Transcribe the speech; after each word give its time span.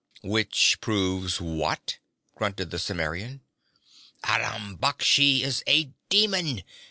'Which 0.23 0.79
proves 0.81 1.39
what?' 1.39 1.99
grunted 2.33 2.71
the 2.71 2.79
Cimmerian. 2.79 3.41
'Aram 4.27 4.77
Baksh 4.79 5.19
is 5.43 5.63
a 5.67 5.91
demon! 6.09 6.63